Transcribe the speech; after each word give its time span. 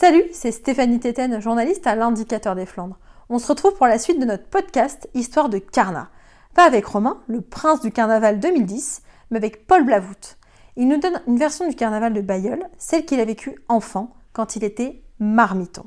Salut, 0.00 0.24
c'est 0.32 0.50
Stéphanie 0.50 0.98
Téten, 0.98 1.42
journaliste 1.42 1.86
à 1.86 1.94
l'Indicateur 1.94 2.54
des 2.54 2.64
Flandres. 2.64 2.98
On 3.28 3.38
se 3.38 3.46
retrouve 3.46 3.74
pour 3.74 3.86
la 3.86 3.98
suite 3.98 4.18
de 4.18 4.24
notre 4.24 4.46
podcast 4.46 5.10
Histoire 5.12 5.50
de 5.50 5.58
Carnat. 5.58 6.08
Pas 6.54 6.64
avec 6.64 6.86
Romain, 6.86 7.20
le 7.26 7.42
prince 7.42 7.82
du 7.82 7.92
carnaval 7.92 8.40
2010, 8.40 9.02
mais 9.30 9.36
avec 9.36 9.66
Paul 9.66 9.84
Blavout. 9.84 10.38
Il 10.76 10.88
nous 10.88 10.96
donne 10.96 11.20
une 11.26 11.36
version 11.36 11.68
du 11.68 11.76
carnaval 11.76 12.14
de 12.14 12.22
Bayeul, 12.22 12.64
celle 12.78 13.04
qu'il 13.04 13.20
a 13.20 13.26
vécue 13.26 13.56
enfant, 13.68 14.14
quand 14.32 14.56
il 14.56 14.64
était 14.64 15.02
marmiton. 15.18 15.84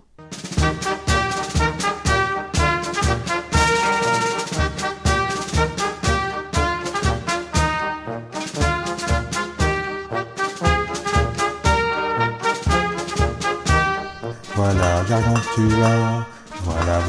Gargantua, 15.13 16.25
voilà. 16.63 16.99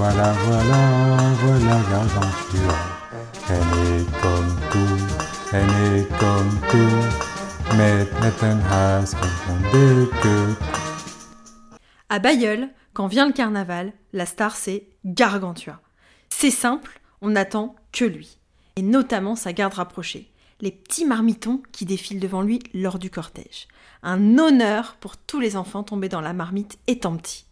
À 12.11 12.19
Bayeul, 12.19 12.69
quand 12.92 13.06
vient 13.06 13.27
le 13.27 13.33
carnaval, 13.33 13.95
la 14.12 14.27
star 14.27 14.55
c'est 14.55 14.86
Gargantua. 15.06 15.80
C'est 16.28 16.50
simple, 16.50 17.00
on 17.23 17.30
n'attend 17.30 17.75
que 17.91 18.05
lui, 18.05 18.36
et 18.77 18.83
notamment 18.83 19.34
sa 19.34 19.55
garde 19.55 19.73
rapprochée, 19.73 20.30
les 20.61 20.73
petits 20.73 21.06
marmitons 21.06 21.62
qui 21.73 21.86
défilent 21.86 22.20
devant 22.20 22.42
lui 22.42 22.59
lors 22.75 22.98
du 22.98 23.09
cortège. 23.09 23.66
Un 24.02 24.36
honneur 24.36 24.97
pour 25.00 25.16
tous 25.16 25.41
les 25.41 25.56
enfants 25.56 25.84
tombés 25.84 26.11
dans 26.11 26.20
la 26.20 26.34
marmite 26.34 26.78
étant 26.86 27.16
petits. 27.16 27.47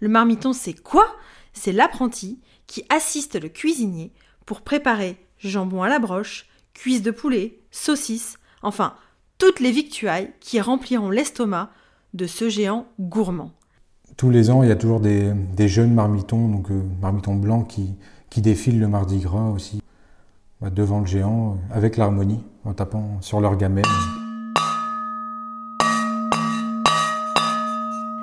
Le 0.00 0.08
marmiton, 0.08 0.52
c'est 0.52 0.74
quoi? 0.74 1.06
C'est 1.52 1.72
l'apprenti 1.72 2.40
qui 2.66 2.84
assiste 2.88 3.40
le 3.40 3.48
cuisinier 3.48 4.12
pour 4.46 4.62
préparer 4.62 5.16
jambon 5.38 5.82
à 5.82 5.88
la 5.88 5.98
broche, 5.98 6.46
cuisses 6.72 7.02
de 7.02 7.10
poulet, 7.10 7.58
saucisses, 7.70 8.38
enfin 8.62 8.94
toutes 9.38 9.60
les 9.60 9.70
victuailles 9.72 10.32
qui 10.40 10.60
rempliront 10.60 11.10
l'estomac 11.10 11.70
de 12.14 12.26
ce 12.26 12.48
géant 12.48 12.86
gourmand. 13.00 13.52
Tous 14.16 14.30
les 14.30 14.50
ans, 14.50 14.62
il 14.62 14.68
y 14.68 14.72
a 14.72 14.76
toujours 14.76 15.00
des, 15.00 15.32
des 15.32 15.68
jeunes 15.68 15.92
marmitons, 15.92 16.48
donc 16.48 16.70
euh, 16.70 16.82
marmitons 17.00 17.34
blancs, 17.34 17.66
qui, 17.68 17.94
qui 18.30 18.40
défilent 18.40 18.78
le 18.78 18.86
mardi 18.86 19.18
gras 19.18 19.48
aussi, 19.48 19.82
bah, 20.60 20.70
devant 20.70 21.00
le 21.00 21.06
géant, 21.06 21.52
euh, 21.52 21.74
avec 21.74 21.96
l'harmonie, 21.96 22.44
en 22.64 22.74
tapant 22.74 23.20
sur 23.20 23.40
leur 23.40 23.56
gamelle. 23.56 23.84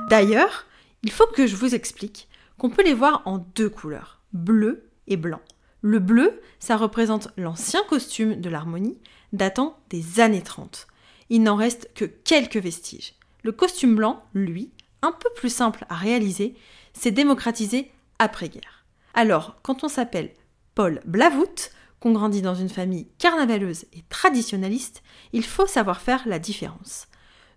D'ailleurs, 0.10 0.66
il 1.04 1.12
faut 1.12 1.28
que 1.28 1.48
je 1.48 1.56
vous 1.56 1.76
explique 1.76 2.28
qu'on 2.58 2.70
peut 2.70 2.84
les 2.84 2.94
voir 2.94 3.24
en 3.26 3.40
deux 3.56 3.70
couleurs, 3.70 4.22
bleu 4.34 4.90
et 5.08 5.18
blanc. 5.18 5.42
Le 5.82 6.00
bleu, 6.00 6.40
ça 6.60 6.78
représente 6.78 7.30
l'ancien 7.38 7.82
costume 7.90 8.40
de 8.40 8.50
l'harmonie 8.50 9.00
datant 9.34 9.80
des 9.90 10.20
années 10.20 10.44
30. 10.44 10.88
Il 11.30 11.44
n'en 11.44 11.56
reste 11.56 11.90
que 11.96 12.06
quelques 12.06 12.58
vestiges. 12.58 13.14
Le 13.44 13.52
costume 13.52 13.96
blanc, 13.96 14.24
lui, 14.34 14.72
un 15.02 15.12
peu 15.12 15.30
plus 15.36 15.52
simple 15.52 15.86
à 15.90 15.96
réaliser, 15.96 16.56
s'est 16.94 17.12
démocratisé 17.12 17.92
après-guerre. 18.20 18.86
Alors, 19.14 19.58
quand 19.64 19.84
on 19.84 19.88
s'appelle 19.88 20.32
Paul 20.76 21.02
Blavout, 21.06 21.72
qu'on 22.00 22.12
grandit 22.12 22.42
dans 22.42 22.56
une 22.56 22.70
famille 22.70 23.08
carnavaleuse 23.18 23.86
et 23.94 24.04
traditionnaliste, 24.10 25.04
il 25.34 25.44
faut 25.44 25.68
savoir 25.68 26.02
faire 26.02 26.24
la 26.28 26.40
différence. 26.40 27.08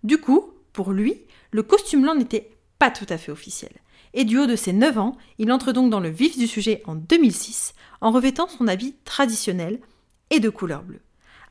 Du 0.02 0.18
coup, 0.18 0.52
pour 0.72 0.92
lui, 0.92 1.22
le 1.50 1.62
costume 1.62 2.02
blanc 2.02 2.14
n'était 2.14 2.53
pas 2.78 2.90
tout 2.90 3.06
à 3.08 3.18
fait 3.18 3.32
officiel. 3.32 3.72
Et 4.14 4.24
du 4.24 4.38
haut 4.38 4.46
de 4.46 4.56
ses 4.56 4.72
9 4.72 4.98
ans, 4.98 5.16
il 5.38 5.50
entre 5.52 5.72
donc 5.72 5.90
dans 5.90 6.00
le 6.00 6.08
vif 6.08 6.38
du 6.38 6.46
sujet 6.46 6.82
en 6.86 6.94
2006 6.94 7.74
en 8.00 8.10
revêtant 8.10 8.48
son 8.48 8.68
habit 8.68 8.94
traditionnel 9.04 9.80
et 10.30 10.40
de 10.40 10.48
couleur 10.48 10.82
bleue. 10.82 11.00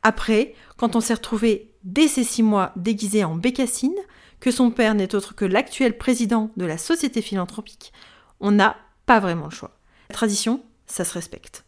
Après, 0.02 0.54
quand 0.78 0.96
on 0.96 1.02
s'est 1.02 1.14
retrouvé 1.14 1.72
dès 1.84 2.08
ses 2.08 2.24
6 2.24 2.44
mois 2.44 2.72
déguisé 2.76 3.24
en 3.24 3.36
bécassine, 3.36 3.96
que 4.40 4.52
son 4.52 4.72
père 4.72 4.96
n'est 4.96 5.16
autre 5.16 5.36
que 5.36 5.46
l'actuel 5.46 5.98
président 5.98 6.52
de 6.58 6.66
la 6.66 6.78
société 6.78 7.22
philanthropique, 7.22 7.94
on 8.40 8.52
n'a 8.52 8.76
pas 9.06 9.20
vraiment 9.20 9.46
le 9.46 9.52
choix. 9.52 9.72
La 10.10 10.16
tradition, 10.16 10.62
ça 10.86 11.06
se 11.06 11.14
respecte. 11.14 11.64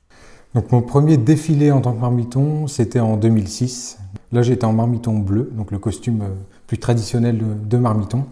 Donc 0.53 0.71
mon 0.71 0.81
premier 0.81 1.17
défilé 1.17 1.71
en 1.71 1.81
tant 1.81 1.93
que 1.93 1.99
marmiton, 1.99 2.67
c'était 2.67 2.99
en 2.99 3.17
2006. 3.17 3.97
Là, 4.31 4.41
j'étais 4.41 4.65
en 4.65 4.73
marmiton 4.73 5.17
bleu, 5.17 5.49
donc 5.53 5.71
le 5.71 5.79
costume 5.79 6.21
euh, 6.21 6.29
plus 6.67 6.77
traditionnel 6.77 7.41
de 7.67 7.77
marmiton 7.77 8.25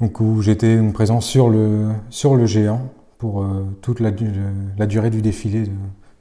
donc 0.00 0.20
où 0.20 0.42
j'étais 0.42 0.80
présent 0.92 1.20
sur 1.20 1.48
le, 1.48 1.88
sur 2.10 2.36
le 2.36 2.46
géant 2.46 2.90
pour 3.18 3.42
euh, 3.42 3.64
toute 3.80 4.00
la, 4.00 4.10
la, 4.76 4.86
durée 4.86 5.10
du 5.10 5.22
défilé 5.22 5.70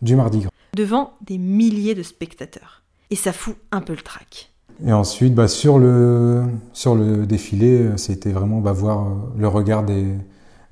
du 0.02 0.16
Mardi 0.16 0.40
Gras. 0.40 0.50
Devant 0.76 1.12
des 1.22 1.38
milliers 1.38 1.96
de 1.96 2.04
spectateurs. 2.04 2.84
Et 3.10 3.16
ça 3.16 3.34
fout 3.34 3.56
un 3.72 3.82
peu 3.82 3.94
le 3.94 4.02
trac. 4.02 4.52
Et 4.86 4.92
ensuite, 4.92 5.34
bah, 5.34 5.48
sur, 5.48 5.78
le, 5.80 6.44
sur 6.74 6.96
le 6.96 7.26
défilé, 7.26 7.92
c'était 7.98 8.32
vraiment 8.32 8.60
bah, 8.60 8.74
voir 8.74 9.06
euh, 9.06 9.10
le 9.38 9.48
regard 9.48 9.84
des, 9.84 10.06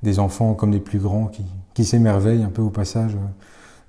des, 0.02 0.20
enfants 0.20 0.54
comme 0.54 0.72
des 0.72 0.80
plus 0.80 1.00
grands 1.00 1.28
qui, 1.28 1.44
qui 1.74 1.86
s'émerveillent 1.86 2.44
un 2.44 2.50
peu 2.50 2.62
au 2.62 2.70
passage 2.70 3.16
euh, 3.16 3.28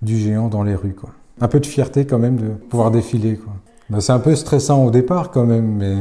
du 0.03 0.17
géant 0.19 0.49
dans 0.49 0.63
les 0.63 0.75
rues. 0.75 0.95
Quoi. 0.95 1.11
Un 1.41 1.49
peu 1.49 1.61
de 1.61 1.67
fierté 1.67 2.07
quand 2.07 2.19
même 2.19 2.37
de 2.37 2.49
pouvoir 2.49 2.91
défiler. 2.91 3.37
Quoi. 3.37 3.55
Bah, 3.91 4.01
c'est 4.01 4.13
un 4.13 4.21
peu 4.21 4.35
stressant 4.37 4.85
au 4.85 4.91
départ 4.91 5.31
quand 5.31 5.47
même, 5.47 5.77
mais 5.77 5.97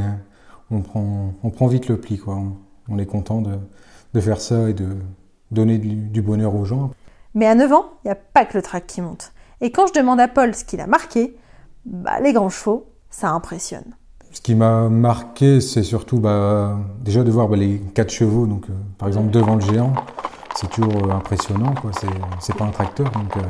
on 0.69 0.81
prend, 0.81 1.33
on 1.43 1.49
prend 1.49 1.67
vite 1.67 1.87
le 1.87 1.97
pli. 1.97 2.17
Quoi 2.17 2.35
on 2.35 2.53
est 2.97 3.05
content 3.05 3.41
de, 3.41 4.19
faire 4.19 4.39
ça 4.39 4.69
et 4.69 4.73
de 4.73 4.87
donner 5.51 5.77
du, 5.77 6.21
bonheur 6.21 6.55
aux 6.55 6.65
gens. 6.65 6.91
Mais 7.33 7.47
à 7.47 7.55
9 7.55 7.73
ans, 7.73 7.85
il 8.03 8.07
n'y 8.07 8.11
a 8.11 8.15
pas 8.15 8.45
que 8.45 8.57
le 8.57 8.61
trac 8.61 8.85
qui 8.85 9.01
monte. 9.01 9.31
Et 9.61 9.71
quand 9.71 9.87
je 9.87 9.93
demande 9.93 10.19
à 10.19 10.27
Paul 10.27 10.53
ce 10.53 10.65
qu'il 10.65 10.81
a 10.81 10.87
marqué, 10.87 11.35
bah, 11.85 12.19
les 12.19 12.33
grands 12.33 12.49
chevaux, 12.49 12.87
ça 13.09 13.29
impressionne. 13.29 13.95
Ce 14.31 14.41
qui 14.41 14.55
m'a 14.55 14.89
marqué, 14.89 15.61
c'est 15.61 15.83
surtout 15.83 16.19
bah, 16.19 16.77
déjà 17.01 17.23
de 17.23 17.31
voir 17.31 17.47
bah, 17.47 17.55
les 17.55 17.79
quatre 17.93 18.11
chevaux, 18.11 18.47
donc 18.47 18.69
euh, 18.69 18.73
par 18.97 19.07
exemple 19.07 19.29
devant 19.29 19.55
le 19.55 19.61
géant, 19.61 19.93
c'est 20.55 20.69
toujours 20.69 21.07
euh, 21.07 21.11
impressionnant, 21.11 21.73
quoi. 21.75 21.91
C'est, 22.39 22.55
pas 22.55 22.65
un 22.65 22.71
tracteur, 22.71 23.09
donc, 23.11 23.37
euh, 23.37 23.41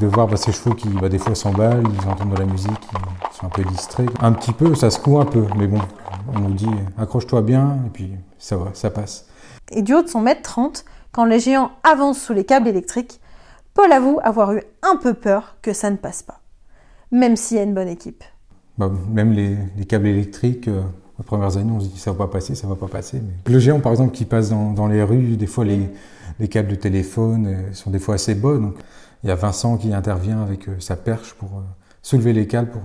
de 0.00 0.06
voir 0.06 0.36
ces 0.36 0.52
chevaux 0.52 0.74
qui 0.74 0.88
des 0.88 1.18
fois 1.18 1.34
s'emballent, 1.34 1.84
ils 1.84 2.08
entendent 2.08 2.34
de 2.34 2.38
la 2.38 2.46
musique, 2.46 2.70
ils 2.92 3.36
sont 3.36 3.46
un 3.46 3.50
peu 3.50 3.64
distraits. 3.64 4.10
Un 4.20 4.32
petit 4.32 4.52
peu, 4.52 4.74
ça 4.74 4.90
secoue 4.90 5.18
un 5.18 5.24
peu, 5.24 5.44
mais 5.56 5.66
bon, 5.66 5.80
on 6.34 6.40
nous 6.40 6.54
dit 6.54 6.68
accroche-toi 6.98 7.42
bien, 7.42 7.78
et 7.86 7.90
puis 7.90 8.12
ça 8.38 8.56
va, 8.56 8.70
ça 8.74 8.90
passe. 8.90 9.26
Et 9.70 9.82
du 9.82 9.94
haut 9.94 10.02
de 10.02 10.08
son 10.08 10.20
mètre 10.20 10.42
30, 10.42 10.84
quand 11.12 11.24
les 11.24 11.40
géants 11.40 11.70
avancent 11.82 12.20
sous 12.20 12.32
les 12.32 12.44
câbles 12.44 12.68
électriques, 12.68 13.20
Paul 13.74 13.92
avoue 13.92 14.18
avoir 14.22 14.52
eu 14.52 14.62
un 14.82 14.96
peu 14.96 15.14
peur 15.14 15.56
que 15.62 15.72
ça 15.72 15.90
ne 15.90 15.96
passe 15.96 16.22
pas, 16.22 16.40
même 17.10 17.36
s'il 17.36 17.56
y 17.56 17.60
a 17.60 17.62
une 17.62 17.74
bonne 17.74 17.88
équipe. 17.88 18.24
Bah, 18.78 18.90
même 19.10 19.32
les, 19.32 19.56
câbles 19.86 20.06
électriques, 20.06 20.68
euh, 20.68 20.82
les 21.18 21.24
premières 21.24 21.56
années, 21.56 21.72
on 21.72 21.80
se 21.80 21.88
dit 21.88 21.98
ça 21.98 22.12
va 22.12 22.26
pas 22.26 22.32
passer, 22.32 22.54
ça 22.54 22.66
va 22.66 22.74
pas 22.74 22.88
passer. 22.88 23.20
Mais... 23.22 23.52
Le 23.52 23.58
géant, 23.58 23.80
par 23.80 23.92
exemple, 23.92 24.12
qui 24.12 24.24
passe 24.24 24.50
dans, 24.50 24.86
les 24.86 25.02
rues, 25.02 25.36
des 25.36 25.46
fois 25.46 25.64
les, 25.64 25.88
les, 26.38 26.48
câbles 26.48 26.68
de 26.68 26.74
téléphone 26.74 27.46
euh, 27.46 27.72
sont 27.72 27.90
des 27.90 27.98
fois 27.98 28.16
assez 28.16 28.34
bas. 28.34 28.56
Donc 28.56 28.74
il 29.22 29.28
y 29.28 29.32
a 29.32 29.34
Vincent 29.34 29.76
qui 29.76 29.92
intervient 29.92 30.42
avec 30.42 30.68
euh, 30.68 30.78
sa 30.78 30.96
perche 30.96 31.34
pour 31.34 31.62
soulever 32.02 32.32
les 32.32 32.46
câbles 32.46 32.70
pour 32.70 32.82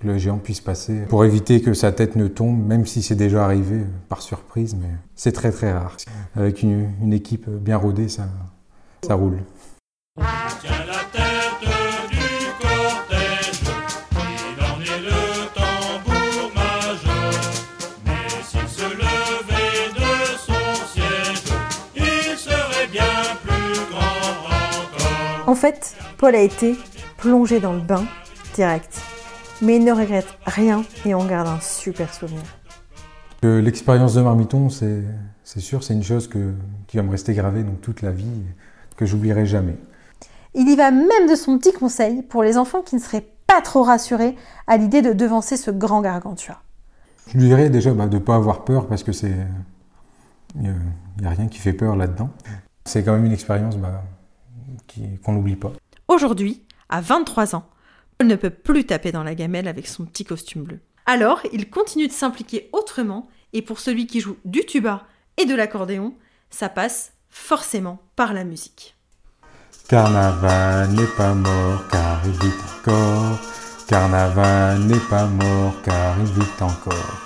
que 0.00 0.06
le 0.06 0.18
géant 0.18 0.38
puisse 0.38 0.60
passer, 0.60 1.02
pour 1.08 1.24
éviter 1.24 1.60
que 1.60 1.74
sa 1.74 1.92
tête 1.92 2.16
ne 2.16 2.28
tombe, 2.28 2.64
même 2.64 2.86
si 2.86 3.02
c'est 3.02 3.16
déjà 3.16 3.44
arrivé 3.44 3.80
par 4.08 4.22
surprise, 4.22 4.76
mais 4.80 4.90
c'est 5.16 5.32
très 5.32 5.50
très 5.50 5.72
rare. 5.72 5.96
Avec 6.36 6.62
une, 6.62 7.12
équipe 7.12 7.48
bien 7.48 7.76
rodée, 7.76 8.08
ça 8.08 8.28
roule. 9.10 9.38
En 25.48 25.54
fait, 25.54 25.96
Paul 26.18 26.34
a 26.34 26.42
été 26.42 26.76
plongé 27.16 27.58
dans 27.58 27.72
le 27.72 27.80
bain 27.80 28.04
direct 28.54 29.00
mais 29.62 29.76
il 29.76 29.84
ne 29.84 29.92
regrette 29.92 30.28
rien 30.44 30.84
et 31.04 31.14
on 31.14 31.24
garde 31.24 31.48
un 31.48 31.60
super 31.60 32.12
souvenir. 32.12 32.42
L'expérience 33.42 34.14
de 34.14 34.20
Marmiton, 34.20 34.68
c'est 34.68 35.02
sûr, 35.60 35.82
c'est 35.82 35.94
une 35.94 36.02
chose 36.02 36.28
qui 36.86 36.96
va 36.96 37.02
me 37.02 37.10
rester 37.10 37.34
gravée 37.34 37.62
donc, 37.62 37.80
toute 37.80 38.02
la 38.02 38.10
vie, 38.10 38.26
que 38.96 39.06
j'oublierai 39.06 39.46
jamais. 39.46 39.76
Il 40.54 40.68
y 40.68 40.76
va 40.76 40.90
même 40.90 41.28
de 41.28 41.34
son 41.34 41.58
petit 41.58 41.72
conseil 41.72 42.22
pour 42.22 42.42
les 42.42 42.58
enfants 42.58 42.82
qui 42.82 42.96
ne 42.96 43.00
seraient 43.00 43.26
pas 43.46 43.60
trop 43.60 43.82
rassurés 43.82 44.36
à 44.66 44.76
l'idée 44.76 45.02
de 45.02 45.12
devancer 45.12 45.56
ce 45.56 45.70
grand 45.70 46.02
gargantua. 46.02 46.60
Je 47.28 47.38
lui 47.38 47.46
dirais 47.46 47.70
déjà 47.70 47.92
bah, 47.94 48.06
de 48.06 48.18
ne 48.18 48.22
pas 48.22 48.36
avoir 48.36 48.64
peur 48.64 48.86
parce 48.86 49.02
que 49.02 49.12
c'est. 49.12 49.34
Il 50.54 50.74
n'y 51.20 51.26
a, 51.26 51.30
rien 51.30 51.46
qui 51.46 51.58
fait 51.58 51.72
peur 51.72 51.94
là-dedans. 51.94 52.30
C'est 52.84 53.04
quand 53.04 53.12
même 53.12 53.26
une 53.26 53.32
expérience 53.32 53.76
bah, 53.76 54.02
qu'on 55.22 55.32
n'oublie 55.32 55.56
pas. 55.56 55.72
Aujourd'hui, 56.08 56.64
à 56.88 57.00
23 57.00 57.54
ans, 57.54 57.68
Paul 58.18 58.28
ne 58.28 58.36
peut 58.36 58.50
plus 58.50 58.84
taper 58.84 59.12
dans 59.12 59.22
la 59.22 59.34
gamelle 59.34 59.68
avec 59.68 59.86
son 59.86 60.04
petit 60.04 60.24
costume 60.24 60.64
bleu. 60.64 60.80
Alors, 61.06 61.40
il 61.52 61.70
continue 61.70 62.08
de 62.08 62.12
s'impliquer 62.12 62.68
autrement, 62.72 63.28
et 63.52 63.62
pour 63.62 63.80
celui 63.80 64.06
qui 64.06 64.20
joue 64.20 64.36
du 64.44 64.66
tuba 64.66 65.04
et 65.36 65.46
de 65.46 65.54
l'accordéon, 65.54 66.14
ça 66.50 66.68
passe 66.68 67.12
forcément 67.30 67.98
par 68.16 68.32
la 68.34 68.44
musique. 68.44 68.96
Carnaval 69.88 70.90
n'est 70.90 71.16
pas 71.16 71.32
mort 71.32 71.88
car 71.90 72.20
il 72.26 72.32
vit 72.32 72.54
encore. 72.78 73.38
Carnaval 73.86 74.80
n'est 74.80 75.08
pas 75.08 75.26
mort 75.26 75.80
car 75.82 76.18
il 76.18 76.26
vit 76.26 76.62
encore. 76.62 77.22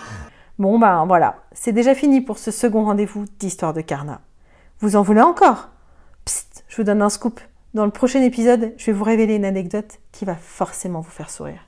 Bon 0.58 0.78
ben 0.78 1.04
voilà, 1.06 1.42
c'est 1.52 1.72
déjà 1.72 1.94
fini 1.94 2.20
pour 2.20 2.38
ce 2.38 2.52
second 2.52 2.84
rendez-vous 2.84 3.24
d'Histoire 3.40 3.72
de 3.72 3.80
Carna. 3.80 4.20
Vous 4.78 4.94
en 4.94 5.02
voulez 5.02 5.22
encore? 5.22 5.70
Psst, 6.24 6.64
je 6.68 6.76
vous 6.76 6.84
donne 6.84 7.02
un 7.02 7.08
scoop. 7.08 7.40
Dans 7.74 7.86
le 7.86 7.90
prochain 7.90 8.20
épisode, 8.20 8.74
je 8.76 8.86
vais 8.86 8.92
vous 8.92 9.04
révéler 9.04 9.34
une 9.36 9.46
anecdote 9.46 9.98
qui 10.12 10.26
va 10.26 10.34
forcément 10.34 11.00
vous 11.00 11.10
faire 11.10 11.30
sourire. 11.30 11.66